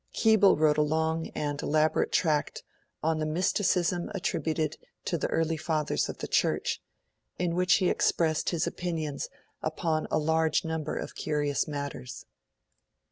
[0.15, 2.63] Keble wrote a long and elaborate tract
[3.03, 6.81] 'On the Mysticism attributed to the Early Fathers of the Church',
[7.37, 9.29] in which he expressed his opinions
[9.61, 12.25] upon a large number of curious matters.